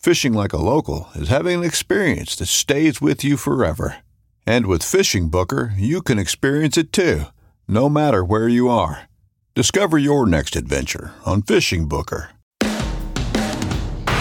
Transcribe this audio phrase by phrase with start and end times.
[0.00, 3.98] Fishing like a local is having an experience that stays with you forever.
[4.46, 7.24] And with Fishing Booker, you can experience it too,
[7.68, 9.10] no matter where you are.
[9.54, 12.30] Discover your next adventure on Fishing Booker.
[12.64, 12.70] All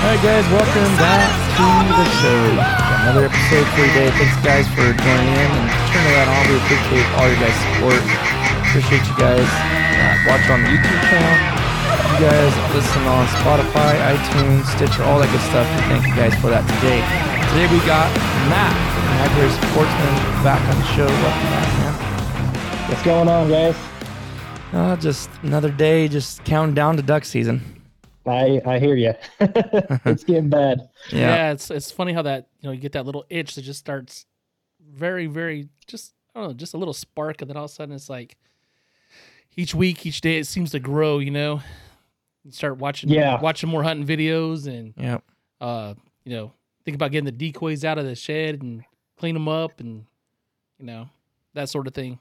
[0.03, 1.63] right, guys, welcome back to
[1.95, 2.59] the show.
[3.00, 4.11] Another episode for today.
[4.19, 6.44] Thanks, guys, for joining in and turning that on.
[6.52, 8.03] We appreciate all your guys' support.
[8.67, 11.59] Appreciate you guys uh, watch on the YouTube channel.
[12.00, 15.67] You guys listen on Spotify, iTunes, Stitcher, all that good stuff.
[15.75, 17.03] We thank you guys for that today.
[17.52, 18.08] Today we got
[18.47, 18.72] Matt,
[19.11, 21.06] Matt here, Sportsman, back on the show.
[21.06, 22.89] Welcome back, man.
[22.89, 23.75] What's going on, guys?
[24.72, 27.61] Uh, just another day, just counting down to duck season.
[28.25, 29.13] I I hear you.
[29.41, 30.90] it's getting bad.
[31.12, 31.19] Yeah.
[31.19, 31.51] yeah.
[31.51, 34.25] it's it's funny how that you know you get that little itch that just starts
[34.90, 37.74] very very just I don't know just a little spark and then all of a
[37.74, 38.38] sudden it's like
[39.57, 41.62] each week each day it seems to grow you know you
[42.50, 43.39] start watching Yeah.
[43.41, 45.19] watching more hunting videos and yeah.
[45.61, 46.53] uh you know
[46.85, 48.83] think about getting the decoys out of the shed and
[49.17, 50.05] clean them up and
[50.79, 51.09] you know
[51.53, 52.19] that sort of thing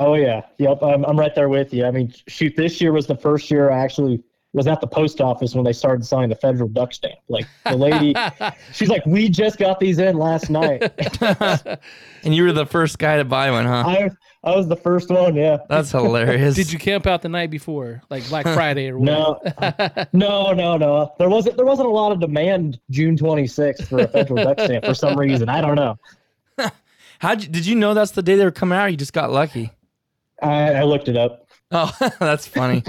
[0.00, 0.80] Oh yeah, yep.
[0.80, 1.84] I'm I'm right there with you.
[1.84, 4.22] I mean, shoot, this year was the first year I actually
[4.54, 7.18] was at the post office when they started selling the federal duck stamp.
[7.28, 8.14] Like the lady,
[8.72, 10.90] she's like, "We just got these in last night."
[12.24, 13.84] And you were the first guy to buy one, huh?
[13.86, 14.10] I
[14.42, 15.34] I was the first one.
[15.34, 15.58] Yeah.
[15.68, 16.56] That's hilarious.
[16.56, 19.40] did you camp out the night before like Black Friday or what No,
[20.12, 21.12] no, no, no.
[21.18, 24.84] There wasn't there wasn't a lot of demand June 26th for a federal duck stamp
[24.84, 25.48] for some reason.
[25.48, 25.96] I don't know.
[27.20, 28.86] How did you know that's the day they were coming out?
[28.86, 29.72] Or you just got lucky.
[30.42, 31.48] I, I looked it up.
[31.70, 32.82] Oh, that's funny.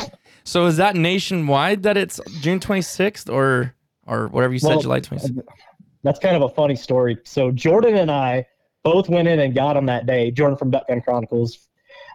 [0.49, 3.75] So is that nationwide that it's June 26th or
[4.07, 5.43] or whatever you said, Well, July 26th?
[6.01, 7.19] That's kind of a funny story.
[7.23, 8.47] So Jordan and I
[8.83, 10.31] both went in and got them that day.
[10.31, 11.67] Jordan from Duck Gun Chronicles.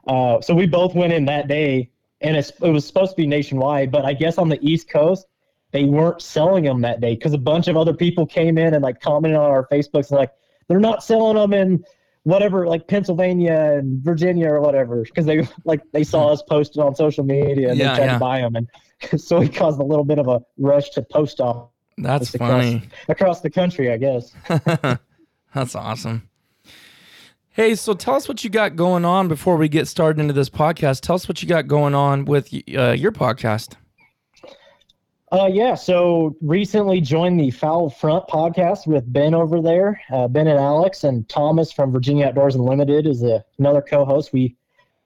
[0.08, 1.90] Uh, so we both went in that day,
[2.20, 5.26] and it's, it was supposed to be nationwide, but I guess on the East Coast
[5.70, 8.82] they weren't selling them that day because a bunch of other people came in and
[8.82, 10.32] like commented on our Facebooks and like
[10.68, 11.84] they're not selling them in
[12.24, 16.94] whatever like Pennsylvania and Virginia or whatever because they like they saw us posted on
[16.94, 18.12] social media and Yeah, they tried yeah.
[18.14, 18.68] to buy them and
[19.20, 21.68] so it caused a little bit of a rush to post off
[21.98, 22.82] That's just across- funny.
[23.08, 24.32] across the country, I guess.
[25.54, 26.28] That's awesome.
[27.50, 30.50] Hey, so tell us what you got going on before we get started into this
[30.50, 31.02] podcast.
[31.02, 33.74] Tell us what you got going on with uh, your podcast.
[35.32, 40.00] Uh, yeah, so recently joined the Fowl Front podcast with Ben over there.
[40.12, 44.32] Uh, ben and Alex and Thomas from Virginia Outdoors Unlimited is a, another co-host.
[44.32, 44.56] We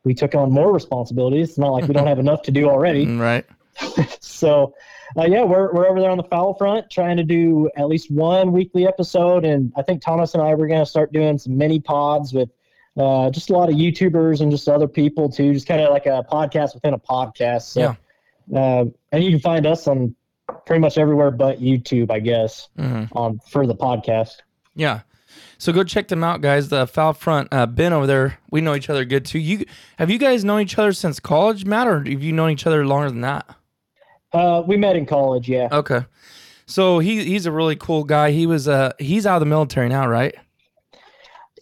[0.04, 1.50] we took on more responsibilities.
[1.50, 3.06] It's not like we don't have enough to do already.
[3.06, 3.46] Mm, Right.
[4.20, 4.74] So,
[5.16, 8.10] uh, yeah, we're we're over there on the Fowl Front trying to do at least
[8.10, 11.56] one weekly episode, and I think Thomas and I were going to start doing some
[11.56, 12.50] mini pods with.
[12.96, 16.06] Uh, just a lot of YouTubers and just other people too, just kind of like
[16.06, 17.62] a podcast within a podcast.
[17.62, 17.96] So,
[18.54, 20.14] uh, and you can find us on
[20.66, 23.08] pretty much everywhere but YouTube, I guess, Mhm.
[23.12, 24.36] on for the podcast.
[24.74, 25.00] Yeah.
[25.58, 26.68] So go check them out, guys.
[26.68, 28.38] The Fowl Front, uh, Ben over there.
[28.50, 29.38] We know each other good too.
[29.38, 29.64] You
[29.98, 32.86] have you guys known each other since college, Matt, or have you known each other
[32.86, 33.46] longer than that?
[34.32, 35.68] Uh, we met in college, yeah.
[35.72, 36.04] Okay.
[36.66, 38.30] So he he's a really cool guy.
[38.30, 40.34] He was uh he's out of the military now, right?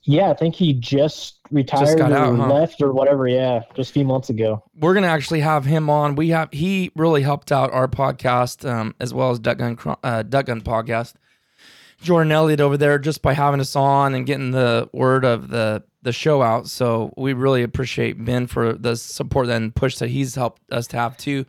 [0.08, 2.52] Yeah, I think he just retired got or out, huh?
[2.52, 3.26] left or whatever.
[3.26, 4.62] Yeah, just a few months ago.
[4.78, 6.14] We're gonna actually have him on.
[6.14, 10.22] We have he really helped out our podcast um, as well as Duck Gun uh,
[10.22, 11.14] Duck Gun podcast.
[12.00, 15.82] Jordan Elliott over there just by having us on and getting the word of the
[16.02, 16.68] the show out.
[16.68, 20.96] So we really appreciate Ben for the support and push that he's helped us to
[20.96, 21.46] have too.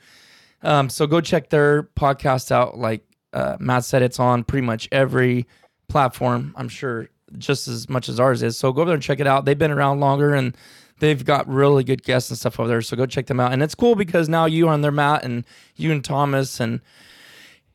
[0.63, 2.75] Um, so go check their podcast out.
[2.75, 5.45] Like uh, Matt said, it's on pretty much every
[5.87, 6.55] platform.
[6.57, 8.57] I'm sure just as much as ours is.
[8.57, 9.45] So go over there and check it out.
[9.45, 10.55] They've been around longer and
[10.99, 12.81] they've got really good guests and stuff over there.
[12.81, 13.53] So go check them out.
[13.53, 15.45] And it's cool because now you are on their mat and
[15.75, 16.81] you and Thomas and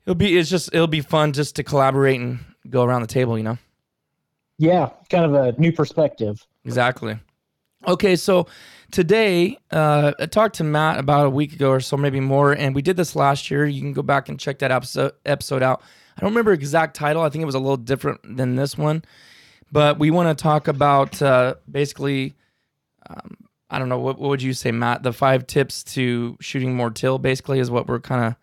[0.07, 2.39] it'll be it's just it'll be fun just to collaborate and
[2.69, 3.59] go around the table, you know.
[4.59, 6.47] Yeah, kind of a new perspective.
[6.65, 7.19] Exactly.
[7.89, 8.47] Okay, so
[8.93, 12.75] today uh, I talked to Matt about a week ago or so, maybe more, and
[12.75, 13.67] we did this last year.
[13.67, 15.83] You can go back and check that episode episode out.
[16.17, 17.23] I don't remember exact title.
[17.23, 19.03] I think it was a little different than this one,
[19.73, 22.35] but we want to talk about uh, basically.
[23.09, 23.37] Um,
[23.71, 25.03] I don't know what, what would you say, Matt?
[25.03, 28.37] The five tips to shooting more teal, basically, is what we're kind of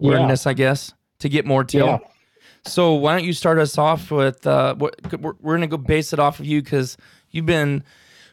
[0.00, 0.28] we're in Yeah.
[0.28, 1.86] this, I guess, to get more teal.
[1.86, 1.98] Yeah.
[2.66, 6.12] So why don't you start us off with uh, what we're, we're gonna go base
[6.12, 6.96] it off of you because
[7.30, 7.84] you've been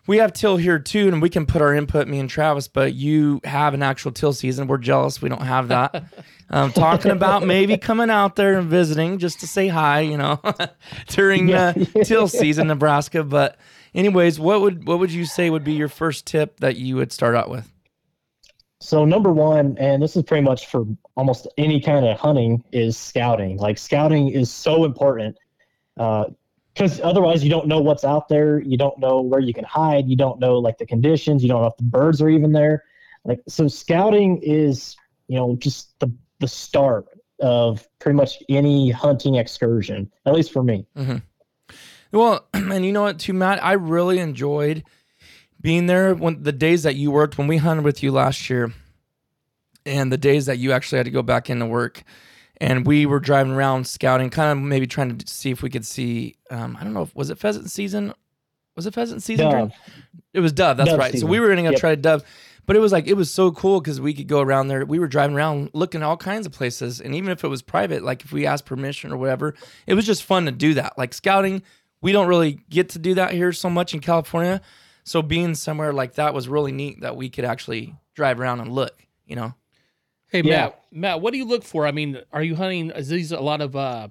[0.08, 2.94] we have teal here too, and we can put our input, me and Travis, but
[2.94, 4.68] you have an actual teal season.
[4.68, 6.04] We're jealous we don't have that.
[6.50, 10.40] um, talking about maybe coming out there and visiting just to say hi, you know,
[11.08, 13.24] during uh, teal season, Nebraska.
[13.24, 13.58] But
[13.94, 17.12] anyways, what would what would you say would be your first tip that you would
[17.12, 17.72] start out with?
[18.80, 22.98] So number one, and this is pretty much for almost any kind of hunting, is
[22.98, 23.58] scouting.
[23.58, 25.38] Like scouting is so important
[26.74, 28.60] because otherwise you don't know what's out there.
[28.62, 30.08] You don't know where you can hide.
[30.08, 31.44] You don't know like the conditions.
[31.44, 32.84] You don't know if the birds are even there.
[33.26, 34.96] Like so, scouting is
[35.28, 37.08] you know just the the start
[37.40, 40.12] of pretty much any hunting excursion.
[40.26, 40.86] At least for me.
[40.98, 41.18] Mm-hmm.
[42.12, 44.84] Well, and you know what, too, Matt, I really enjoyed
[45.60, 48.74] being there when the days that you worked when we hunted with you last year,
[49.86, 52.04] and the days that you actually had to go back into work,
[52.62, 55.86] and we were driving around scouting, kind of maybe trying to see if we could
[55.86, 56.36] see.
[56.52, 58.14] Um, I don't know, if, was it pheasant season?
[58.76, 59.50] Was it pheasant season?
[59.50, 59.72] Dove.
[60.34, 60.78] It was dove.
[60.78, 61.18] That's Dove right.
[61.18, 61.80] So we were gonna Yep.
[61.80, 62.24] try to dove,
[62.68, 64.86] but it was like it was so cool because we could go around there.
[64.86, 67.62] We were driving around looking at all kinds of places, and even if it was
[67.64, 69.56] private, like if we asked permission or whatever,
[69.88, 70.98] it was just fun to do that.
[70.98, 71.64] Like scouting,
[72.02, 74.62] we don't really get to do that here so much in California.
[75.04, 78.72] So being somewhere like that was really neat that we could actually drive around and
[78.72, 79.06] look.
[79.26, 79.54] You know.
[80.32, 80.64] Hey Yeah.
[80.64, 81.86] Matt, Matt, what do you look for?
[81.86, 82.90] I mean, are you hunting?
[82.92, 84.08] Is these a lot of uh,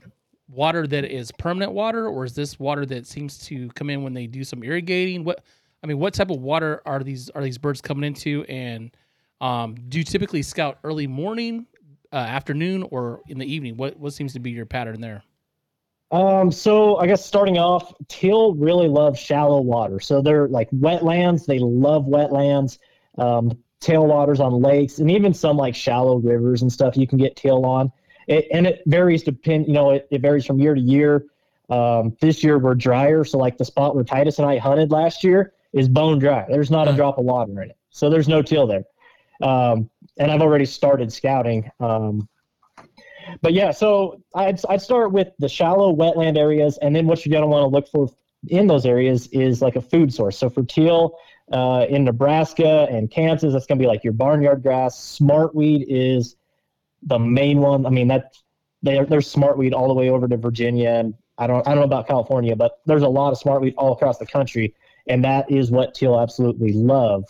[0.50, 4.12] water that is permanent water, or is this water that seems to come in when
[4.12, 5.25] they do some irrigating?
[5.25, 5.43] What
[5.82, 8.44] I mean, what type of water are these are these birds coming into?
[8.50, 8.90] And
[9.40, 11.67] um, do you typically scout early morning,
[12.12, 13.78] uh, afternoon, or in the evening?
[13.78, 15.23] What what seems to be your pattern there?
[16.11, 20.00] Um, so I guess starting off, teal really love shallow water.
[20.00, 21.46] So they're like wetlands.
[21.46, 22.76] They love wetlands.
[23.16, 26.97] Um, tailwaters on lakes, and even some like shallow rivers and stuff.
[26.97, 27.93] You can get teal on.
[28.27, 29.67] It, and it varies depend.
[29.67, 31.25] You know, it, it varies from year to year.
[31.69, 35.23] Um, this year we're drier, so like the spot where Titus and I hunted last
[35.23, 36.44] year is bone dry.
[36.49, 38.85] There's not a drop of water in it, so there's no teal there.
[39.41, 39.88] Um,
[40.19, 41.71] and I've already started scouting.
[41.79, 42.29] Um,
[43.41, 47.31] but yeah, so I'd, I'd start with the shallow wetland areas, and then what you're
[47.31, 48.09] going to want to look for
[48.49, 50.37] in those areas is like a food source.
[50.38, 51.17] So for teal
[51.50, 55.19] uh, in Nebraska and Kansas, that's going to be like your barnyard grass.
[55.19, 56.37] Smartweed is
[57.02, 57.87] the main one.
[57.87, 58.37] I mean, that
[58.82, 61.85] there, there's smartweed all the way over to Virginia, and I don't I don't know
[61.85, 64.75] about California, but there's a lot of smartweed all across the country,
[65.06, 67.25] and that is what teal absolutely love.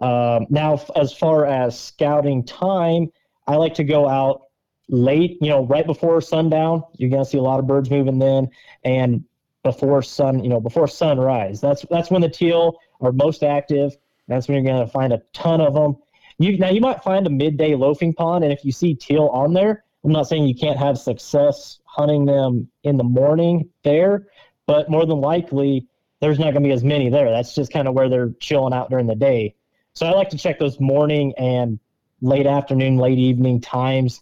[0.00, 3.12] Um, now, as far as scouting time,
[3.46, 4.42] I like to go out
[4.88, 6.82] late, you know, right before sundown.
[6.96, 8.50] You're gonna see a lot of birds moving then,
[8.82, 9.24] and
[9.62, 11.60] before sun, you know, before sunrise.
[11.60, 13.96] That's that's when the teal are most active.
[14.28, 15.96] That's when you're gonna find a ton of them.
[16.38, 19.52] You now you might find a midday loafing pond, and if you see teal on
[19.52, 24.26] there, I'm not saying you can't have success hunting them in the morning there,
[24.66, 25.86] but more than likely
[26.20, 27.30] there's not gonna be as many there.
[27.30, 29.54] That's just kind of where they're chilling out during the day.
[29.92, 31.78] So I like to check those morning and
[32.20, 34.20] late afternoon, late evening times.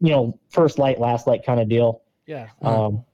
[0.00, 2.02] You know, first light, last light kind of deal.
[2.26, 2.48] Yeah.
[2.60, 3.04] Um,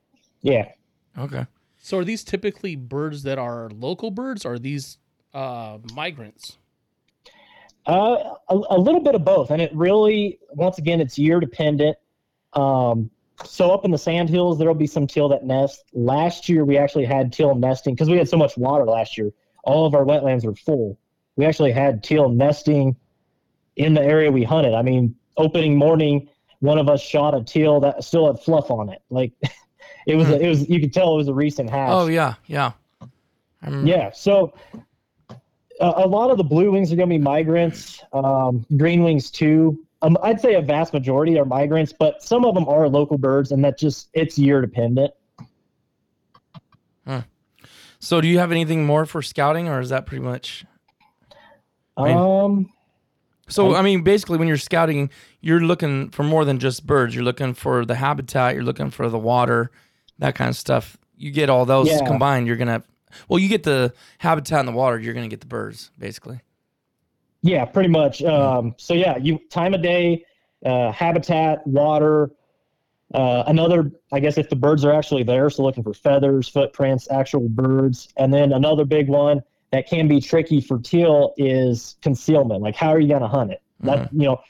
[0.41, 0.71] yeah.
[1.19, 1.47] Okay.
[1.79, 4.99] So are these typically birds that are local birds, or are these
[5.35, 6.59] uh, migrants?
[7.87, 11.97] Uh, a, a little bit of both, and it really, once again, it's year dependent.
[12.53, 13.11] Um,
[13.45, 15.85] so up in the sand hills, there'll be some teal that nest.
[15.93, 19.33] Last year, we actually had teal nesting because we had so much water last year.
[19.65, 20.99] All of our wetlands were full.
[21.37, 22.97] We actually had teal nesting
[23.77, 24.75] in the area we hunted.
[24.75, 26.29] I mean, opening morning,
[26.61, 29.01] one of us shot a teal that still had fluff on it.
[29.09, 29.33] Like
[30.07, 30.69] it was, a, it was.
[30.69, 31.91] You could tell it was a recent hatch.
[31.93, 32.73] Oh yeah, yeah.
[33.63, 34.11] I'm, Yeah.
[34.13, 34.55] So
[35.81, 38.03] a, a lot of the blue wings are going to be migrants.
[38.13, 39.79] Um, green wings too.
[40.03, 43.51] Um, I'd say a vast majority are migrants, but some of them are local birds,
[43.53, 45.13] and that just it's year dependent.
[48.01, 50.65] So, do you have anything more for scouting, or is that pretty much?
[51.99, 52.71] mean- Um,
[53.49, 57.15] So, I mean, basically, when you're scouting, you're looking for more than just birds.
[57.17, 58.55] You're looking for the habitat.
[58.55, 59.73] You're looking for the water,
[60.21, 60.97] that kind of stuff.
[61.17, 62.07] You get all those Yeah.
[62.07, 62.47] combined.
[62.47, 62.85] You're gonna,
[63.29, 64.99] well, you get the habitat and the water.
[64.99, 66.41] You're gonna get the birds, basically.
[67.43, 68.23] Yeah, pretty much.
[68.23, 70.25] Um, so yeah, you time of day,
[70.65, 72.31] uh, habitat, water.
[73.15, 77.11] Uh, another, I guess, if the birds are actually there, so looking for feathers, footprints,
[77.11, 82.61] actual birds, and then another big one that can be tricky for teal is concealment.
[82.63, 83.63] Like, how are you going to hunt it?
[83.81, 84.41] That you know,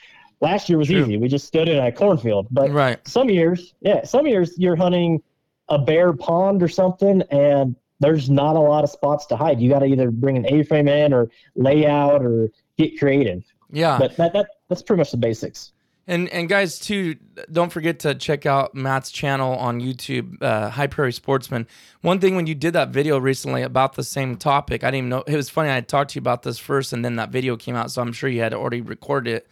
[0.40, 1.02] last year was True.
[1.02, 1.18] easy.
[1.18, 3.06] We just stood in a cornfield, but Right.
[3.06, 5.22] some years, yeah, some years you're hunting
[5.68, 9.60] a bare pond or something, and there's not a lot of spots to hide.
[9.60, 13.44] You got to either bring an A-frame in or lay out or get creative.
[13.70, 13.98] Yeah.
[13.98, 15.72] But that, that that's pretty much the basics.
[16.06, 17.16] And and guys too,
[17.52, 21.66] don't forget to check out Matt's channel on YouTube, uh, High Prairie Sportsman.
[22.00, 25.08] One thing when you did that video recently about the same topic, I didn't even
[25.10, 25.68] know it was funny.
[25.68, 28.00] I had talked to you about this first, and then that video came out, so
[28.00, 29.48] I'm sure you had already recorded it.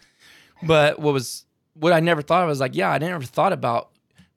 [0.63, 3.91] But what was what I never thought of was like, yeah, I never thought about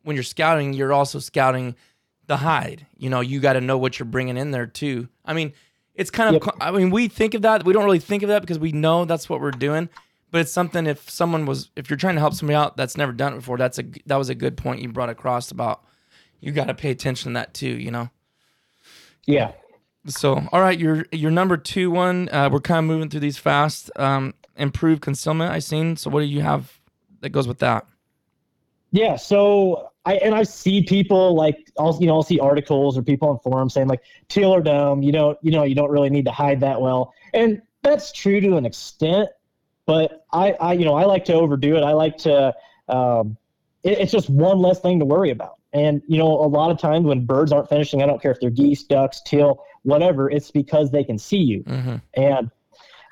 [0.04, 1.76] when you're scouting, you're also scouting
[2.30, 2.86] the hide.
[2.98, 5.10] You know, you got to know what you're bringing in there too.
[5.26, 5.52] I mean,
[5.96, 6.46] it's kind of.
[6.46, 6.56] Yep.
[6.62, 7.66] I mean, we think of that.
[7.66, 9.90] We don't really think of that because we know that's what we're doing.
[10.32, 13.12] But it's something if someone was if you're trying to help somebody out that's never
[13.12, 15.84] done it before, that's a that was a good point you brought across about
[16.40, 17.68] you got to pay attention to that too.
[17.68, 18.10] You know.
[19.26, 19.52] Yeah.
[20.06, 22.30] So, all right, your your number two one.
[22.32, 23.90] Uh, we're kind of moving through these fast.
[23.96, 25.52] Um, improved concealment.
[25.52, 25.98] I seen.
[25.98, 26.80] So, what do you have
[27.22, 27.88] that goes with that?
[28.92, 29.16] Yeah.
[29.16, 33.30] So I and I see people like I'll you know I'll see articles or people
[33.30, 35.04] on forums saying like teal or dome.
[35.04, 38.42] You don't you know you don't really need to hide that well, and that's true
[38.42, 39.30] to an extent.
[39.86, 41.84] But I I you know I like to overdo it.
[41.84, 42.56] I like to.
[42.88, 43.38] Um,
[43.84, 45.60] it, it's just one less thing to worry about.
[45.74, 48.40] And you know a lot of times when birds aren't finishing, I don't care if
[48.40, 50.28] they're geese, ducks, teal, whatever.
[50.28, 51.64] It's because they can see you.
[51.64, 51.96] Mm-hmm.
[52.16, 52.50] and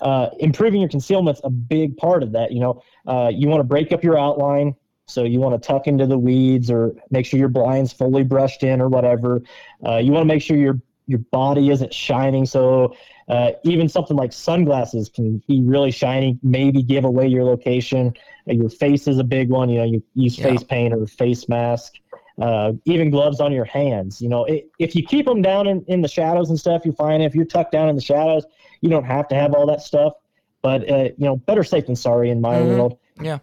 [0.01, 2.51] uh, improving your concealment's a big part of that.
[2.51, 4.75] You know, uh, you want to break up your outline,
[5.07, 8.63] so you want to tuck into the weeds or make sure your blinds fully brushed
[8.63, 9.41] in or whatever.
[9.85, 12.93] Uh, you want to make sure your your body isn't shining, so
[13.29, 18.13] uh, even something like sunglasses can be really shiny, maybe give away your location.
[18.49, 19.69] Uh, your face is a big one.
[19.69, 20.47] You know, you use Yeah.
[20.47, 21.93] face paint or face mask.
[22.41, 24.21] Uh, even gloves on your hands.
[24.21, 26.93] You know, it, if you keep them down in, in the shadows and stuff, you're
[26.93, 27.21] fine.
[27.21, 28.45] If you're tucked down in the shadows,
[28.81, 30.13] you don't have to have all that stuff.
[30.61, 32.67] But uh, you know, better safe than sorry in my Mhm.
[32.67, 32.97] world.
[33.21, 33.39] Yeah.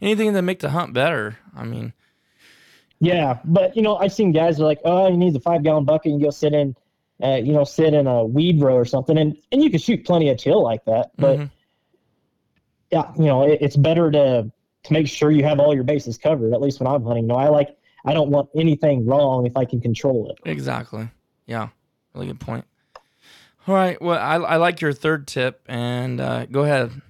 [0.00, 1.38] Anything that make the hunt better.
[1.56, 1.92] I mean,
[3.00, 5.84] Yeah, but you know, I've seen guys are like, oh, you need a five gallon
[5.84, 6.76] bucket and go sit in,
[7.22, 10.04] uh, you know, sit in a weed row or something, and and you can shoot
[10.04, 11.10] plenty of chill like that.
[11.16, 11.50] But mhm.
[12.90, 14.50] yeah, you know, it, it's better to
[14.84, 16.52] to make sure you have all your bases covered.
[16.52, 19.64] At least when I'm hunting, no, I like I don't want anything wrong if I
[19.64, 20.48] can control it.
[20.48, 21.08] exactly.
[21.46, 21.68] Yeah.
[22.14, 22.64] Really good point.
[23.66, 24.00] All right.
[24.00, 27.02] Well, I, I like your third tip, and uh, go ahead.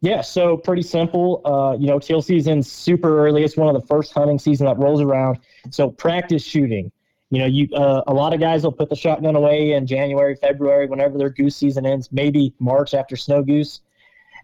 [0.00, 1.42] Yeah, so pretty simple.
[1.44, 3.42] Uh, you know, teal season's super early.
[3.42, 5.38] It's one of the first hunting season that rolls around.
[5.70, 6.92] So practice shooting.
[7.30, 10.34] You know, you uh, a lot of guys will put the shotgun away in January,
[10.36, 13.80] February, whenever their goose season ends, maybe March after snow goose,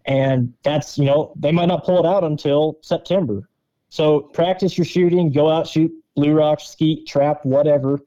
[0.04, 3.48] and that's you know they might not pull it out until September.
[3.88, 5.32] So practice your shooting.
[5.32, 8.00] Go out, shoot blue rock, skeet, trap, whatever.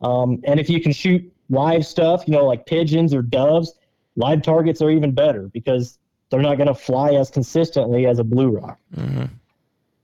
[0.00, 3.74] Um, and if you can shoot live stuff, you know, like pigeons or doves,
[4.16, 5.98] live targets are even better because
[6.30, 8.78] they're not going to fly as consistently as a blue rock.
[8.94, 9.24] hmm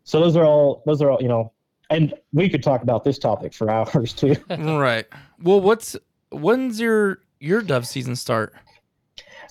[0.04, 1.52] So those are all those are all you know,
[1.90, 4.36] and we could talk about this topic for hours too.
[4.50, 5.06] right.
[5.42, 5.96] Well, what's
[6.30, 8.54] when's your your dove season start?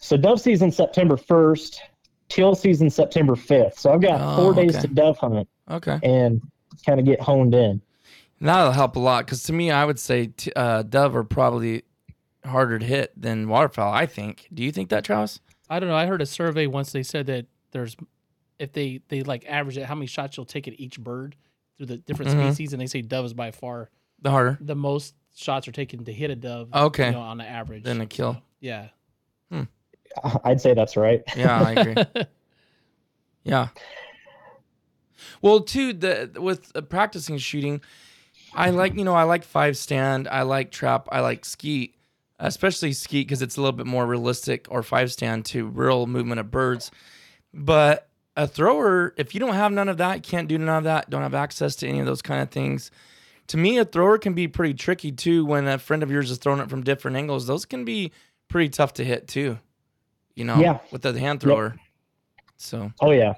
[0.01, 1.81] so dove season September first,
[2.29, 3.79] teal season September fifth.
[3.79, 4.81] So I've got Oh, four days okay.
[4.87, 5.99] to dove hunt Okay.
[6.03, 6.41] and
[6.85, 7.81] kind of get honed in.
[8.41, 11.83] That'll help a lot because to me, I would say t- uh, dove are probably
[12.43, 13.91] harder to hit than waterfowl.
[13.93, 14.47] I think.
[14.53, 15.39] Do you think that, Travis?
[15.69, 15.95] I don't know.
[15.95, 16.91] I heard a survey once.
[16.91, 17.95] They said that there's,
[18.59, 21.35] if they they like average it, how many shots you'll take at each bird
[21.77, 22.51] through the different Mhm.
[22.53, 23.89] species, and they say dove is by far
[24.21, 26.73] The harder the most shots are taken to hit a dove.
[26.73, 27.07] Okay.
[27.07, 27.83] you know, on the average.
[27.83, 28.33] than a kill.
[28.35, 28.87] So, yeah.
[30.45, 31.21] I'd say that's right.
[31.35, 32.03] Yeah, I agree.
[33.43, 33.67] yeah.
[35.41, 37.81] Well, too, the with uh, practicing shooting,
[38.53, 41.94] I like you know I like five stand, I like trap, I like skeet,
[42.39, 46.39] especially skeet because it's a little bit more realistic, or five stand to real movement
[46.39, 46.91] of birds.
[47.53, 51.09] But a thrower, if you don't have none of that, can't do none of that,
[51.09, 52.91] don't have access to any of those kind of things.
[53.47, 55.45] To me, a thrower can be pretty tricky too.
[55.45, 58.11] When a friend of yours is throwing it from different angles, those can be
[58.47, 59.59] pretty tough to hit too.
[60.35, 60.79] You know, Yeah.
[60.91, 61.75] with the hand thrower.
[62.57, 63.33] So, Oh yeah,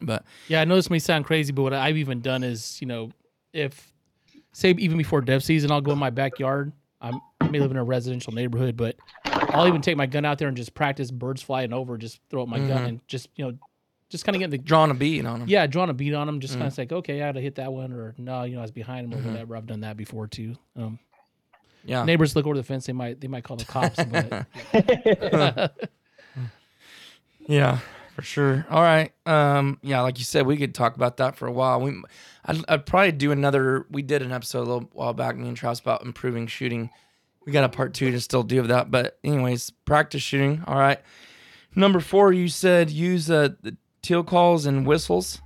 [0.00, 2.86] but Yeah, I know this may sound crazy, but what I've even done is, you
[2.86, 3.10] know,
[3.52, 3.92] if
[4.52, 7.76] say even before dev season, I'll go in my backyard I'm, I may live in
[7.76, 11.42] a residential neighborhood, but I'll even take my gun out there and just practice birds
[11.42, 12.88] flying over, just throw up my gun Mhm.
[12.88, 13.58] and just you know,
[14.08, 15.48] just kind of get the Drawing a bead on them.
[15.48, 16.58] yeah, drawing a beat on them, just Mm.
[16.58, 18.62] kind of like okay, I had to hit that one, or no, you know, I
[18.62, 19.26] was behind him or Mhm.
[19.32, 19.56] whatever.
[19.56, 20.54] I've done that before too.
[20.76, 21.00] Um,
[21.84, 22.04] Yeah.
[22.04, 25.72] neighbors look over the fence, they might they might call the cops, but
[27.46, 27.78] Yeah,
[28.14, 28.66] for sure.
[28.70, 29.12] All right.
[29.26, 31.80] Um, yeah, like you said, we could talk about that for a while.
[31.80, 32.00] We,
[32.44, 33.86] I'd, I'd probably do another.
[33.90, 36.90] We did an episode a little while back, me and Travis, about improving shooting.
[37.50, 40.62] We got a part two to still do of that, but anyways, practice shooting.
[40.68, 41.00] All right.
[41.74, 45.42] Number four, you said use uh, the teal calls and whistles.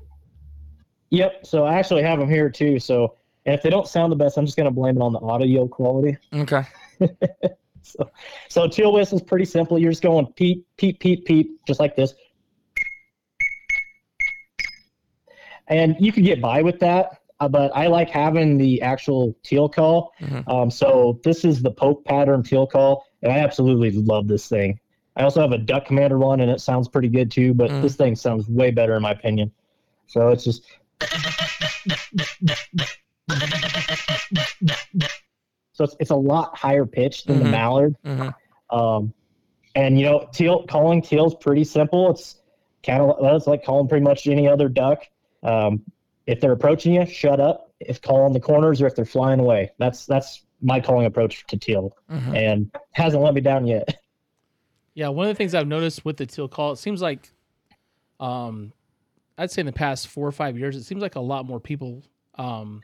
[1.08, 1.46] Yep.
[1.46, 2.78] So I actually have them here too.
[2.78, 3.14] So
[3.46, 6.18] if they don't sound the best, I'm just gonna blame it on the audio quality.
[6.34, 6.64] Okay.
[7.86, 8.10] So,
[8.48, 9.78] so teal whistle is pretty simple.
[9.78, 12.14] You're just going peep, peep, peep, peep, just like this.
[15.68, 19.68] And you can get by with that, uh, but I like having the actual teal
[19.68, 20.12] call.
[20.20, 20.48] Mhm.
[20.48, 24.78] Um, so this is the poke pattern teal call, and I absolutely love this thing.
[25.16, 27.54] I also have a duck commander one, and it sounds pretty good too.
[27.54, 27.82] But Mm.
[27.82, 29.52] this thing sounds way better in my opinion.
[30.06, 30.62] So it's just
[35.72, 37.38] so it's, it's a lot higher pitched than Mhm.
[37.40, 37.96] the mallard.
[38.04, 38.28] hmm
[38.70, 39.12] Um,
[39.74, 42.10] and you know, teal calling teal's pretty simple.
[42.10, 42.40] It's
[42.84, 45.06] kind of it's like calling pretty much any other duck.
[45.42, 45.82] Um,
[46.26, 47.70] if they're approaching you, shut up.
[47.80, 51.56] If calling the corners or if they're flying away, that's that's my calling approach to
[51.58, 53.98] teal, hmm and hasn't let me down yet.
[54.96, 57.32] Yeah, one of the things I've noticed with the teal call, it seems like,
[58.20, 58.72] um,
[59.36, 61.58] I'd say in the past four or five years, it seems like a lot more
[61.58, 62.04] people,
[62.36, 62.80] um,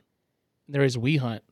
[0.69, 1.45] there is we hunt,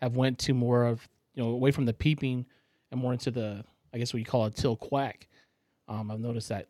[0.00, 2.46] have went to more of you know away from the peeping
[2.90, 3.62] and more into the
[3.92, 5.28] I guess what you call a teal quack.
[5.86, 6.66] Um, I've noticed that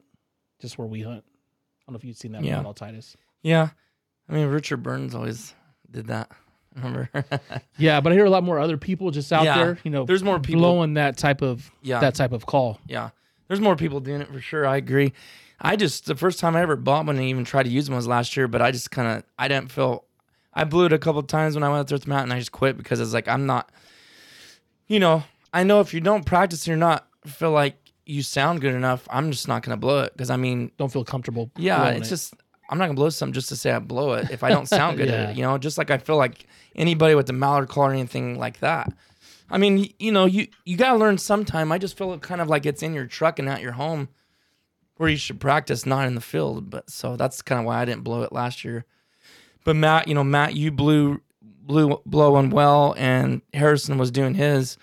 [0.61, 1.23] just where we hunt.
[1.25, 2.69] I don't know if you've seen that Yeah.
[2.69, 3.17] at Titus.
[3.43, 3.69] Yeah.
[4.29, 5.55] I mean, Richard Burns always
[5.91, 6.31] did that.
[6.75, 7.09] Remember?
[7.79, 10.05] Yeah, but I hear a lot more other people just out Yeah, there, you know,
[10.05, 12.01] there's more people- blowing that type of yeah.
[12.01, 12.79] that type of call.
[12.87, 13.11] Yeah.
[13.49, 14.67] There's more people doing it for sure.
[14.67, 15.13] I agree.
[15.61, 17.95] I just the first time I ever bought one and even tried to use them
[17.95, 20.05] was last year, but I just kind of I didn't feel
[20.53, 22.31] I blew it a couple of times when I went out there with the mountain.
[22.33, 23.71] And I just quit because it's like I'm not
[24.89, 28.75] you know, I know if you don't practice you're not feel like you sound good
[28.75, 30.13] enough, I'm just not gonna blow it.
[30.13, 31.51] Because I mean, Don't feel comfortable.
[31.57, 32.11] yeah, it's it.
[32.11, 32.35] just
[32.69, 34.97] I'm not gonna blow something just to say I blow it if I don't sound
[34.99, 35.37] good at it.
[35.37, 38.61] You know, just like I feel like anybody with the mallard call or anything like
[38.61, 38.93] that.
[39.51, 41.71] I mean, you know, you you gotta learn sometime.
[41.71, 44.09] I just feel it kind of like it's in your truck and at your home,
[44.97, 46.69] where you should practice, not in the field.
[46.71, 48.85] But so that's kind of why I didn't blow it last year.
[49.65, 54.77] But Matt, you know, Matt, you blew blew blowing well, and Harrison was doing his.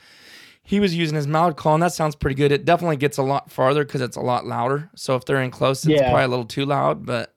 [0.66, 2.54] He was using his mallard call, and that sounds pretty good.
[2.54, 4.90] It definitely gets a lot farther because it's a lot louder.
[4.96, 6.08] So if they're in close, it's Yeah.
[6.10, 7.06] probably a little too loud.
[7.06, 7.33] But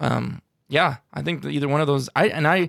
[0.00, 2.08] um, yeah, I think either one of those.
[2.14, 2.68] I and I,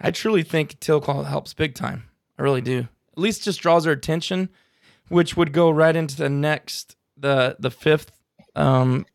[0.00, 2.04] I truly think Teal Call helps big time.
[2.38, 2.80] I really do.
[3.12, 4.50] At least just draws their attention,
[5.08, 8.12] which would go right into the next, the the fifth
[8.54, 9.06] um,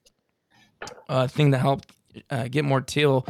[1.08, 1.92] uh, thing that helped
[2.30, 3.26] uh, get more teal,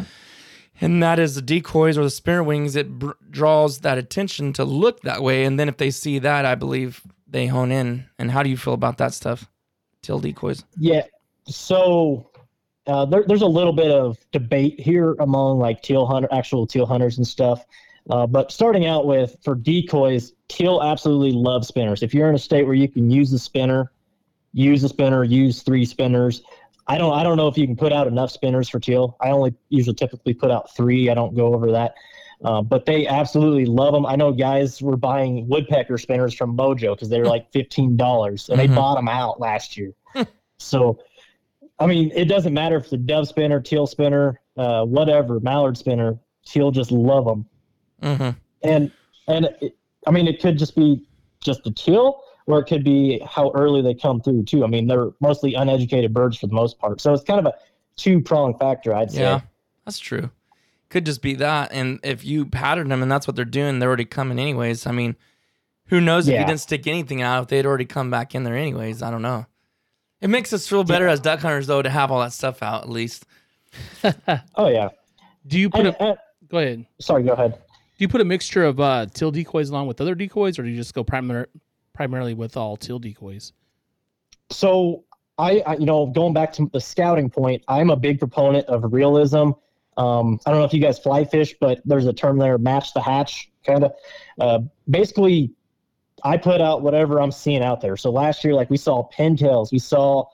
[0.80, 2.76] and that is the decoys or the spinner wings.
[2.76, 6.46] It br- draws that attention to look that way, and then if they see that,
[6.46, 8.06] I believe they hone in.
[8.18, 9.50] And how do you feel about that stuff?
[10.02, 10.64] Teal decoys.
[10.78, 11.04] Yeah.
[11.48, 12.30] So
[12.88, 16.86] uh, there, there's a little bit of debate here among like teal hunter, actual teal
[16.86, 17.66] hunters and stuff.
[18.10, 22.04] Uh, but starting out with for decoys, teal absolutely love spinners.
[22.04, 23.92] If you're in a state where you can use the spinner,
[24.54, 26.44] use the spinner, use three spinners.
[26.88, 29.18] I don't I don't know if you can put out enough spinners for teal.
[29.20, 31.10] I only usually typically put out three.
[31.10, 31.96] I don't go over that.
[32.44, 34.06] Uh, but they absolutely love them.
[34.06, 38.50] I know guys were buying woodpecker spinners from Mojo because they were like fifteen dollars,
[38.50, 38.68] and Mhm.
[38.68, 39.94] they bought them out last year.
[40.60, 41.00] so,
[41.80, 45.78] I mean, it doesn't matter if it's a dove spinner, teal spinner, uh, whatever, mallard
[45.78, 46.18] spinner.
[46.46, 47.46] Teal just love them,
[48.04, 48.30] Mm-hmm.
[48.62, 48.92] and
[49.28, 51.04] and it, I mean, it could just be
[51.42, 54.64] just the teal, or it could be how early they come through too.
[54.64, 57.56] I mean, they're mostly uneducated birds for the most part, so it's kind of a
[57.96, 59.22] two prong factor, I'd say.
[59.22, 59.42] Yeah,
[59.86, 60.30] that's true.
[60.90, 63.90] Could just be that, and if you pattern them and that's what they're doing, they're
[63.90, 64.86] already coming anyways.
[64.86, 65.16] I mean,
[65.88, 68.56] who knows if you didn't stick anything out if they'd already come back in there
[68.56, 69.02] anyways?
[69.02, 69.48] I don't know.
[70.22, 72.84] It makes us feel better as duck hunters though to have all that stuff out
[72.84, 73.26] at least.
[74.56, 74.90] Oh yeah.
[75.48, 76.18] Do you put And- a and-
[76.50, 76.86] go ahead?
[77.00, 77.54] sorry, go ahead.
[77.54, 80.70] Do you put a mixture of uh, teal decoys along with other decoys, or do
[80.70, 81.46] you just go primar-
[81.94, 83.54] primarily with all teal decoys?
[84.52, 85.04] so
[85.38, 88.94] I, I, you know, going back to the scouting point, I'm a big proponent of
[88.94, 89.52] realism.
[89.98, 92.94] Um, I don't know if you guys fly fish, but there's a term there, match
[92.94, 93.94] the hatch, kind of.
[94.40, 95.52] Uh, basically,
[96.26, 97.96] I put out whatever I'm seeing out there.
[97.96, 100.26] So last year, like we saw pintails, we saw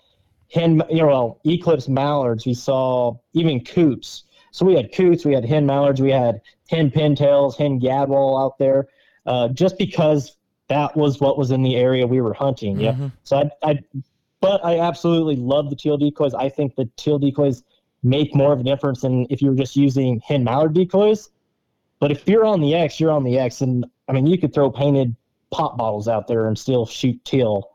[0.50, 4.24] hen, you know, well, eclipse mallards, we saw even coots.
[4.52, 8.58] So we had coots, we had hen mallards, we had hen pintails, hen gadwall out
[8.58, 8.88] there,
[9.26, 10.38] uh, just because
[10.70, 12.80] that was what was in the area we were hunting.
[12.80, 12.94] Yeah.
[12.94, 13.12] Mhm.
[13.26, 13.80] So I, I,
[14.40, 16.34] but I absolutely love the teal decoys.
[16.34, 17.64] I think the teal decoys
[18.02, 21.30] make more of a difference than if you were just using hen mallard decoys.
[22.00, 24.54] But if you're on the X, you're on the X, and I mean, you could
[24.54, 25.16] throw painted
[25.52, 27.70] pop bottles out there and still shoot teal.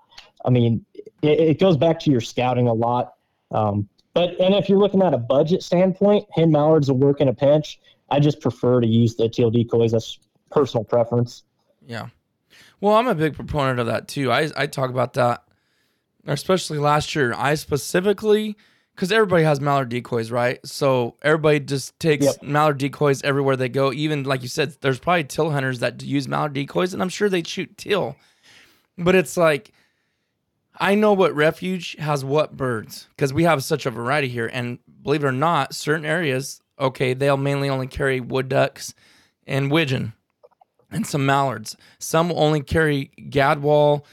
[0.44, 0.84] I mean,
[1.22, 3.14] it, it goes back to your scouting a lot.
[3.50, 7.28] Um, but and if you're looking at a budget standpoint, hen mallards will work in
[7.28, 7.78] a pinch.
[8.10, 9.92] I just prefer to use the teal decoys.
[9.92, 10.18] That's
[10.50, 11.44] personal preference.
[11.86, 12.08] Yeah.
[12.80, 14.32] Well, I'm a big proponent of that too.
[14.32, 15.44] I I talk about that,
[16.26, 17.34] especially last year.
[17.36, 18.56] I specifically
[18.96, 20.58] because everybody has mallard decoys, right?
[20.66, 22.42] So everybody just takes Yep.
[22.42, 23.92] mallard decoys everywhere they go.
[23.92, 27.28] Even like you said, there's probably teal hunters that use mallard decoys, and I'm sure
[27.28, 28.16] they shoot teal.
[28.96, 29.70] But it's like
[30.78, 34.50] I know what refuge has what birds because we have such a variety here.
[34.52, 38.94] And believe it or not, certain areas, okay, they'll mainly only carry wood ducks
[39.46, 40.12] and widgeon
[40.90, 41.76] and some mallards.
[41.98, 44.04] Some only carry gadwall,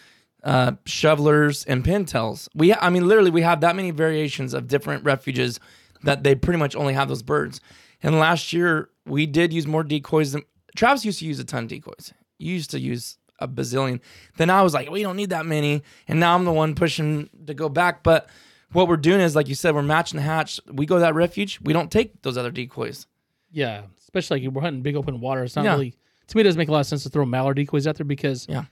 [0.43, 2.47] uh, shovelers, and pintails.
[2.53, 5.59] We, I mean, literally, we have that many variations of different refuges
[6.03, 7.61] that they pretty much only have those birds.
[8.01, 10.43] And last year, we did use more decoys than
[10.75, 12.13] Travis used to use a ton of decoys.
[12.39, 14.01] You used to use a bazillion.
[14.37, 15.81] Then I was like, we don't need that many.
[16.07, 18.03] And now I'm the one pushing to go back.
[18.03, 18.29] But
[18.73, 20.59] what we're doing is, like you said, we're matching the hatch.
[20.71, 21.59] We go to that refuge.
[21.61, 23.07] We don't take those other decoys.
[23.51, 25.43] Yeah, especially like we're hunting big open water.
[25.43, 25.73] It's not Yeah.
[25.73, 25.95] really
[26.27, 26.41] to me.
[26.41, 28.65] It doesn't make a lot of sense to throw mallard decoys out there because Yeah.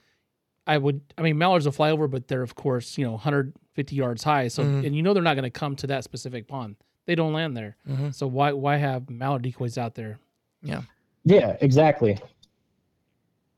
[0.66, 1.00] I would.
[1.18, 4.48] I mean, mallards will fly over, but they're of course you know 150 yards high.
[4.48, 4.86] So Mhm.
[4.86, 6.76] and you know they're not going to come to that specific pond.
[7.06, 7.76] They don't land there.
[7.88, 8.14] Mhm.
[8.14, 10.18] So why why have mallard decoys out there?
[10.62, 10.82] Yeah.
[11.24, 12.18] Yeah, exactly.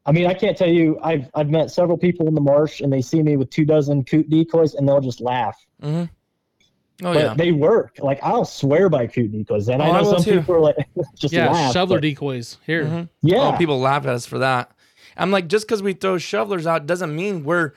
[0.07, 0.99] I mean, I can't tell you.
[1.03, 4.05] I've I've met several people in the marsh, and they see me with two dozen
[4.05, 5.57] coot decoys, and they'll just laugh.
[5.83, 6.05] Mm-hmm.
[7.05, 7.35] Oh but yeah.
[7.35, 7.97] they work.
[8.01, 10.41] Like I'll swear by coot decoys, and Oh, I I know will some too.
[10.41, 10.77] people are like
[11.17, 11.73] just yeah, laugh.
[11.73, 12.85] shoveler but- decoys here.
[12.85, 13.09] Mhm.
[13.23, 14.71] yeah, Oh, people laugh at us for that.
[15.17, 17.73] I'm like, just because we throw shovelers out doesn't mean we're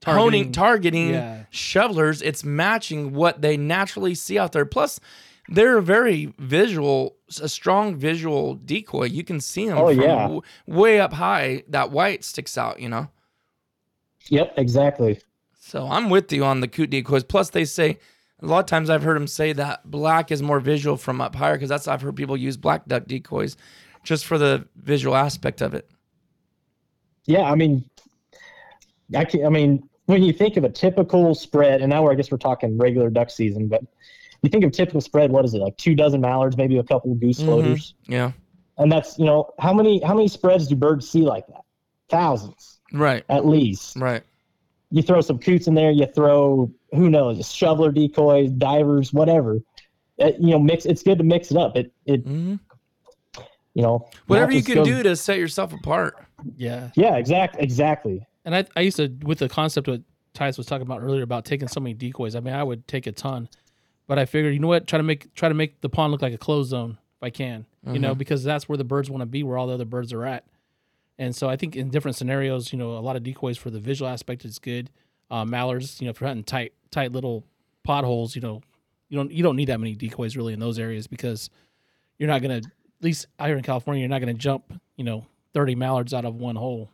[0.00, 1.44] Targeting- honing, targeting Yeah.
[1.50, 2.22] shovelers.
[2.22, 4.66] It's matching what they naturally see out there.
[4.66, 4.98] Plus,
[5.48, 9.04] they're a very visual, a strong visual decoy.
[9.06, 10.22] You can see them Oh, from yeah.
[10.22, 11.62] w- way up high.
[11.68, 13.08] That white sticks out, you know.
[14.28, 15.20] Yep, exactly.
[15.60, 17.24] So I'm with you on the coot decoys.
[17.24, 17.98] Plus, they say
[18.42, 21.34] a lot of times I've heard them say that black is more visual from up
[21.36, 23.56] higher because that's I've heard people use black duck decoys
[24.02, 25.88] just for the visual aspect of it.
[27.26, 27.84] Yeah, I mean,
[29.16, 32.14] I can, I mean, when you think of a typical spread, and now we're, I
[32.14, 33.82] guess we're talking regular duck season, but
[34.42, 37.14] you think of typical spread, what is it like two dozen mallards, maybe a couple
[37.14, 37.44] goose Mhm.
[37.44, 38.32] floaters, Yeah.
[38.78, 41.62] and that's you know how many how many spreads do birds see like that?
[42.08, 43.24] Thousands Right.
[43.28, 43.96] at least.
[43.96, 44.22] Right.
[44.90, 49.60] You throw some coots in there, you throw who knows, shoveler decoys, divers, whatever.
[50.18, 50.84] It, you know, mix.
[50.84, 51.76] It's good to mix it up.
[51.76, 52.56] It it hmm
[53.74, 56.16] you know Whatever you can go- do to set yourself apart.
[56.56, 58.26] Yeah, Yeah, exact exactly.
[58.44, 60.02] and I I used to with the concept what
[60.34, 62.34] Tice was talking about earlier about taking so many decoys.
[62.34, 63.48] I mean, I would take a ton,
[64.06, 66.22] but I figured you know what, try to make try to make the pond look
[66.22, 67.66] like a closed zone if I can.
[67.84, 70.12] You know, because that's where the birds want to be, where all the other birds
[70.12, 70.44] are at.
[71.18, 73.80] And so I think in different scenarios, you know, a lot of decoys for the
[73.80, 74.88] visual aspect is good.
[75.30, 77.44] Uh, mallards, you know, if you're hunting tight, tight little
[77.82, 78.62] potholes, you know,
[79.08, 81.50] you don't you don't need that many decoys really in those areas because
[82.18, 82.64] you're not gonna, at
[83.02, 86.36] least out here in California, you're not gonna jump, you know, 30 mallards out of
[86.36, 86.90] one hole.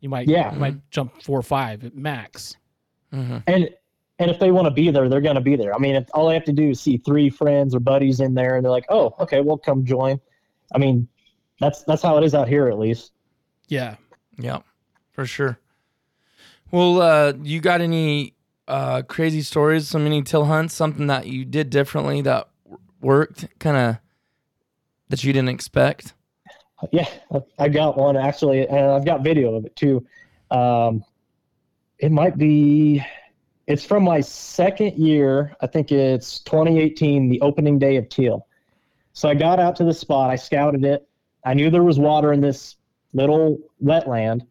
[0.00, 0.52] You might, Yeah.
[0.52, 2.56] you might jump four or five at max.
[3.12, 3.68] hmm and
[4.18, 5.74] and if they want to be there, they're going to be there.
[5.74, 8.34] I mean, if all they have to do is see three friends or buddies in
[8.34, 10.20] there, and they're like, "Oh, okay, we'll come join."
[10.74, 11.08] I mean,
[11.58, 13.12] that's that's how it is out here, at least.
[13.68, 13.96] Yeah.
[14.38, 14.58] Yeah,
[15.12, 15.58] for sure.
[16.70, 18.34] Well, uh, you got any
[18.68, 19.88] uh, crazy stories?
[19.88, 20.74] Some any teal hunts?
[20.74, 22.48] Something that you did differently that
[23.00, 23.96] worked, kind of
[25.10, 26.14] that you didn't expect?
[26.92, 27.06] Yeah,
[27.58, 30.06] I- got one actually, and I've got video of it too.
[30.50, 31.04] Um,
[31.98, 33.04] it might be.
[33.66, 35.54] It's from my second year.
[35.60, 38.46] I think it's 2018, the opening day of teal.
[39.12, 40.30] So I got out to the spot.
[40.30, 41.06] I scouted it.
[41.44, 42.76] I knew there was water in this
[43.12, 44.46] little wetland,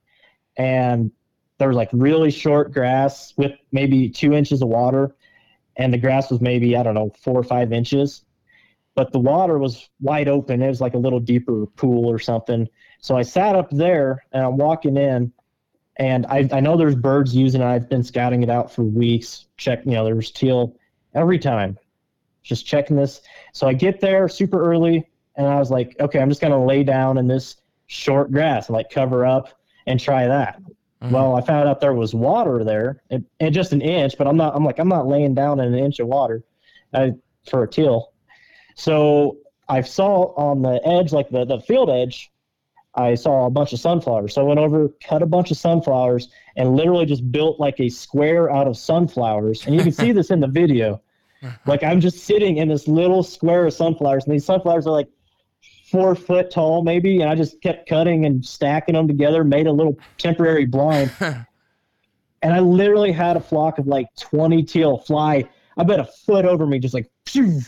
[0.55, 1.11] and
[1.57, 5.15] there was like really short grass with maybe two inches of water,
[5.77, 8.23] and the grass was maybe I don't know four or five inches
[8.95, 10.61] but the water was wide open.
[10.61, 12.67] It was like a little deeper pool or something.
[13.01, 15.31] So I sat up there and I'm walking in,
[15.97, 17.65] and I, I know there's birds using it.
[17.65, 19.47] I've been scouting it out for weeks.
[19.57, 20.75] Check, you know, there's teal
[21.13, 21.77] every time.
[22.43, 23.21] Just checking this.
[23.53, 26.83] So I get there super early, and I was like, okay, I'm just gonna lay
[26.83, 29.49] down in this short grass and like cover up
[29.87, 30.61] and try that.
[31.01, 31.11] Mhm.
[31.11, 34.17] Well, I found out there was water there, and, and just an inch.
[34.17, 34.55] But I'm not.
[34.55, 36.43] I'm like, I'm not laying down in an inch of water,
[36.93, 37.13] I,
[37.49, 38.11] for a teal.
[38.79, 42.31] So I saw on the edge, like the, the field edge,
[42.95, 44.33] I saw a bunch of sunflowers.
[44.33, 47.89] So I went over, cut a bunch of sunflowers, and literally just built like a
[47.89, 49.65] square out of sunflowers.
[49.65, 51.01] And you can see this in the video.
[51.65, 55.09] Like I'm just sitting in this little square of sunflowers, and these sunflowers are like
[55.91, 57.19] four foot tall, maybe.
[57.19, 61.11] And I just kept cutting and stacking them together, made a little temporary blind.
[61.19, 65.49] and I literally had a flock of like 20 teal fly.
[65.77, 67.61] I bet a foot over me, just like, phew,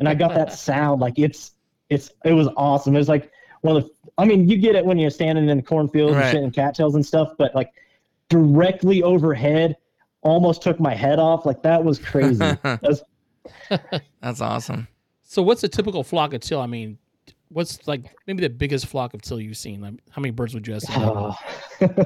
[0.00, 1.00] and I got that sound.
[1.00, 1.52] Like it's,
[1.88, 2.94] it's, it was awesome.
[2.96, 5.56] It was like one of the, I mean, you get it when you're standing in
[5.58, 6.24] the cornfields Right.
[6.24, 7.70] and shit and cattails and stuff, but like
[8.28, 9.76] directly overhead,
[10.22, 11.46] almost took my head off.
[11.46, 12.38] Like that was crazy.
[12.62, 13.02] That was-
[14.20, 14.88] That's awesome.
[15.22, 16.60] So what's a typical flock of teal?
[16.60, 16.98] I mean,
[17.48, 19.80] what's like maybe the biggest flock of teal you've seen?
[19.80, 21.08] Like, how many birds would you estimate?
[21.08, 21.34] uh,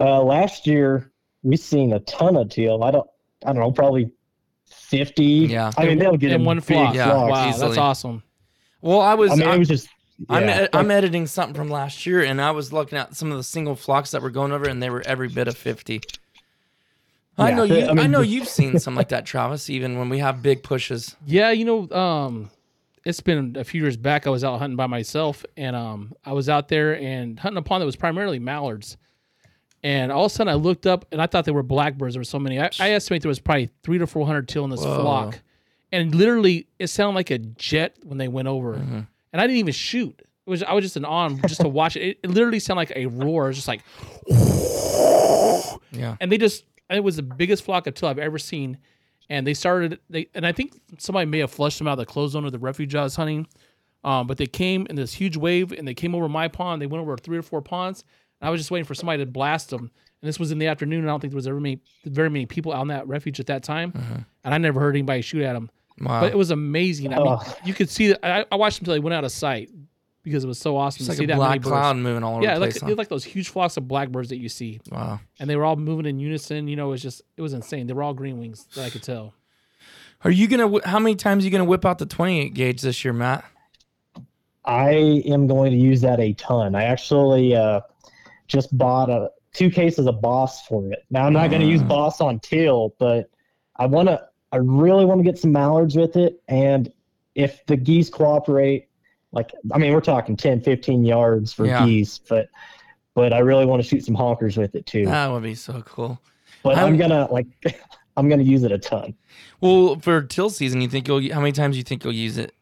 [0.00, 1.10] uh, last year
[1.42, 2.82] we've seen a ton of teal.
[2.82, 3.08] I don't,
[3.44, 4.10] I don't know, probably
[4.74, 5.24] 50.
[5.24, 5.72] Yeah.
[5.76, 6.94] I mean, they'll get in in one big flock.
[6.94, 7.30] Yeah, flocks.
[7.30, 7.68] wow, easily.
[7.68, 8.22] that's awesome.
[8.80, 9.32] Well, I was.
[9.32, 9.88] I mean, I'm, it was just.
[10.28, 13.36] I'm, ed- I'm editing something from last year, and I was looking at some of
[13.36, 16.00] the single flocks that were going over, and they were every bit of fifty.
[17.36, 17.84] I Yeah, know you.
[17.86, 19.68] I, mean, I know you've seen some like that, Travis.
[19.70, 21.16] Even when we have big pushes.
[21.26, 22.50] Yeah, you know, um,
[23.04, 24.26] it's been a few years back.
[24.26, 27.62] I was out hunting by myself, and um, I was out there and hunting a
[27.62, 28.96] pond that was primarily mallards.
[29.84, 32.14] And all of a sudden, I looked up and I thought they were blackbirds.
[32.14, 32.58] There were so many.
[32.58, 35.02] I, I estimate there was probably three to four hundred teal in this Whoa.
[35.02, 35.38] flock,
[35.92, 38.72] and literally, it sounded like a jet when they went over.
[38.74, 40.18] And I didn't even shoot.
[40.46, 42.02] It was I was just an awe just to watch it.
[42.02, 43.44] It, it literally sounded like a roar.
[43.44, 43.82] It was just like,
[45.92, 46.16] Yeah.
[46.20, 48.78] and they just it was the biggest flock of teal I've ever seen.
[49.30, 52.06] And they started they and I think somebody may have flushed them out of the
[52.06, 53.46] closed zone of the refuge I was hunting.
[54.02, 56.82] Um, but they came in this huge wave and they came over my pond.
[56.82, 58.04] They went over three or four ponds.
[58.40, 59.80] And I was just waiting for somebody to blast them.
[59.82, 61.00] And this was in the afternoon.
[61.00, 63.40] And I don't think there was ever many, very many people out in that refuge
[63.40, 63.92] at that time.
[64.44, 65.70] And I never heard anybody shoot at them.
[66.00, 66.20] Wow.
[66.22, 67.14] But it was amazing.
[67.14, 68.24] I mean, you could see that.
[68.24, 69.70] I, I watched them until they went out of sight
[70.24, 71.68] because it was so awesome it's to like see a that many black birds.
[71.68, 72.82] cloud moving all over Yeah, the like place.
[72.82, 75.20] it was like those huge flocks of blackbirds that you see, wow.
[75.38, 76.66] and they were all moving in unison.
[76.66, 77.86] You know, it was just it was insane.
[77.86, 79.34] They were all green wings that I could tell.
[80.24, 80.80] Are you gonna?
[80.88, 83.44] How many times are you gonna whip out the 28 gauge this year, Matt?
[84.64, 86.74] I am going to use that a ton.
[86.74, 87.82] I actually uh,
[88.46, 91.04] just bought a two cases of Boss for it.
[91.10, 91.88] Now I'm not going to use Mm.
[91.88, 93.30] Boss on teal, but
[93.76, 94.22] I want to.
[94.52, 96.92] I really want to get some mallards with it, and
[97.34, 98.88] if the geese cooperate,
[99.32, 101.84] like I mean, we're talking 10, 15 yards for Yeah.
[101.84, 102.48] geese, but
[103.14, 105.06] but I really want to shoot some honkers with it too.
[105.06, 106.20] That would be so cool.
[106.62, 107.46] but I'm- I'm gonna like.
[108.16, 109.14] I'm gonna use it a ton.
[109.60, 111.32] Well, for teal season, you think you'll?
[111.32, 112.54] How many times you think you'll use it?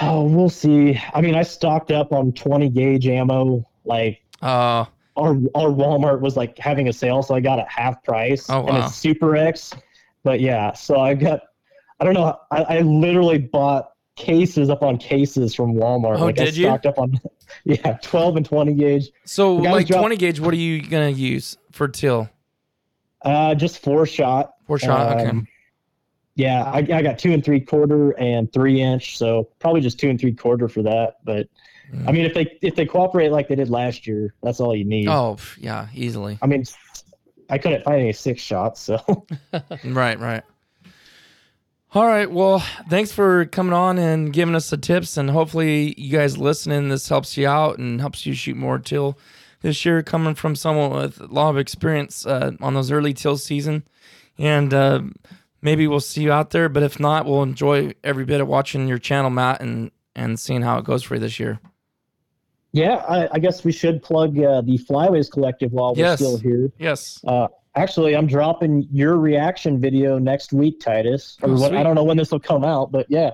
[0.00, 0.98] Oh, we'll see.
[1.14, 4.84] I mean, I stocked up on 20 gauge ammo like Uh,
[5.16, 8.48] our our Walmart was like having a sale, so I got it half price.
[8.48, 8.68] Oh, wow.
[8.68, 9.74] And it's Super X.
[10.22, 11.40] But yeah, so I got
[12.00, 16.18] I don't know, I, I literally bought cases up on cases from Walmart.
[16.18, 16.66] Oh, like I did you?
[16.66, 17.18] stocked up on
[17.64, 19.10] yeah, twelve and twenty gauge.
[19.24, 20.40] so like drop- 20 gauge.
[20.40, 22.28] What are you gonna use for teal?
[23.22, 24.54] Uh just four shot.
[24.66, 25.18] Four shot.
[25.18, 25.28] okay.
[25.28, 25.46] Um,
[26.36, 30.08] Yeah, I, I got two and three quarter and three inch, so probably just two
[30.08, 31.16] and three quarter for that.
[31.24, 31.48] But
[31.92, 32.08] Mm.
[32.08, 34.84] I mean, if they if they cooperate like they did last year, that's all you
[34.84, 35.08] need.
[35.08, 36.38] Oh, yeah, easily.
[36.42, 36.64] I mean,
[37.48, 39.26] I couldn't find any six shots, so
[39.84, 40.42] Right, right.
[41.92, 42.30] All right.
[42.30, 46.88] Well, thanks for coming on and giving us the tips, and hopefully you guys listening,
[46.88, 49.18] this helps you out and helps you shoot more teal
[49.62, 50.00] this year.
[50.00, 53.82] Coming from someone with a lot of experience uh, on those early teal season,
[54.38, 55.02] and uh,
[55.62, 56.68] maybe we'll see you out there.
[56.68, 60.62] But if not, we'll enjoy every bit of watching your channel, Matt, and and seeing
[60.62, 61.58] how it goes for you this year.
[62.72, 66.18] Yeah, I, I guess we should plug uh, the Flyways Collective while we're Yes.
[66.18, 66.70] still here.
[66.78, 67.20] Yes.
[67.26, 71.36] Uh, actually, I'm dropping your reaction video next week, Titus.
[71.42, 71.64] Or Oh.
[71.76, 73.30] I don't know when this will come out, but yeah.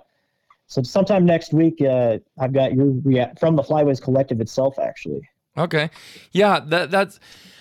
[0.68, 5.20] So sometime next week, uh, I've got your react from the Flyways Collective itself, actually.
[5.58, 5.90] Okay.
[6.32, 7.18] Yeah, that that's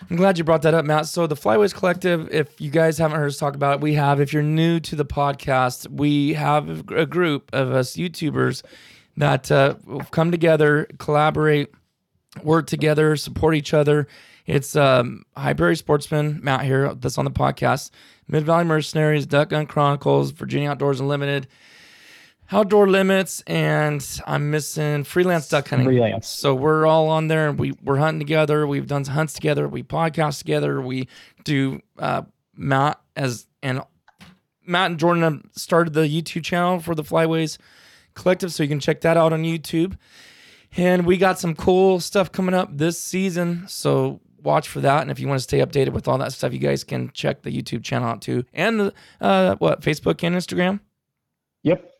[0.09, 1.05] I'm glad you brought that up, Matt.
[1.07, 4.19] So the Flyways Collective, if you guys haven't heard us talk about it, we have.
[4.19, 8.63] If you're new to the podcast, we have a group of us YouTubers
[9.17, 9.75] that uh,
[10.11, 11.73] come together, collaborate,
[12.43, 14.07] work together, support each other.
[14.45, 17.91] It's um, High Prairie Sportsman, Matt here, that's on the podcast,
[18.27, 21.47] Mid Valley Mercenaries, Duck Gun Chronicles, Virginia Outdoors Unlimited,
[22.51, 25.87] Outdoor Limits, and I'm missing Freelance Duck Hunting.
[25.87, 26.27] Freelance.
[26.27, 28.67] So we're all on there and we, we're hunting together.
[28.67, 29.67] We've done hunts together.
[29.67, 30.79] We podcast together.
[30.79, 31.07] We
[31.43, 32.23] do uh,
[32.55, 33.81] Matt as and
[34.63, 37.57] Matt and Jordan started the YouTube channel for the Flyways
[38.15, 39.97] Collective, so you can check that out on YouTube.
[40.77, 45.01] And we got some cool stuff coming up this season, so watch for that.
[45.01, 47.43] And if you want to stay updated with all that stuff, you guys can check
[47.43, 50.79] the YouTube channel out too, and the uh, what Facebook and Instagram.
[51.63, 51.91] Yep.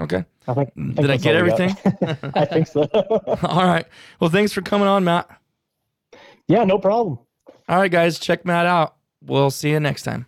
[0.00, 0.24] Okay.
[0.48, 0.74] I think.
[0.74, 1.60] think Did I get all we got.
[1.60, 2.30] everything?
[2.34, 2.88] I think so.
[3.44, 3.86] All right.
[4.18, 5.30] Well, thanks for coming on, Matt.
[6.48, 7.20] yeah, no problem.
[7.68, 8.96] All right, guys, check Matt out.
[9.24, 10.26] We'll see you next time.